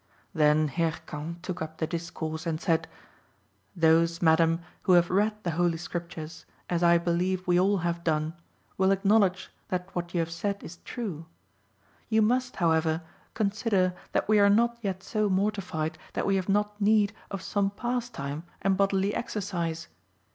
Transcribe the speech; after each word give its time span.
Then 0.33 0.67
Hircan 0.67 1.39
took 1.43 1.61
up 1.61 1.77
the 1.77 1.85
discourse 1.85 2.47
and 2.47 2.59
said 2.59 2.87
"Those, 3.75 4.19
madam, 4.19 4.61
who 4.81 4.93
have 4.93 5.11
read 5.11 5.33
the 5.43 5.51
Holy 5.51 5.77
Scriptures, 5.77 6.47
as 6.71 6.81
I 6.81 6.97
believe 6.97 7.45
we 7.45 7.59
all 7.59 7.77
have 7.77 8.03
done, 8.03 8.33
will 8.79 8.89
acknowledge 8.89 9.51
that 9.67 9.91
what 9.93 10.15
you 10.15 10.19
have 10.19 10.31
said 10.31 10.63
is 10.63 10.77
true. 10.77 11.27
You 12.09 12.23
must, 12.23 12.55
however, 12.55 13.03
consider 13.35 13.93
that 14.13 14.27
we 14.27 14.39
are 14.39 14.49
not 14.49 14.79
yet 14.81 15.03
so 15.03 15.29
mortified 15.29 15.99
that 16.13 16.25
we 16.25 16.35
have 16.35 16.49
not 16.49 16.81
need 16.81 17.13
of 17.29 17.43
some 17.43 17.69
pastime 17.69 18.41
and 18.63 18.75
bodily 18.75 19.13
exercise. 19.13 19.87